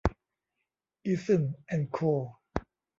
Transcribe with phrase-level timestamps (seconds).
[1.03, 1.97] อีซึ่น แอนด์ โค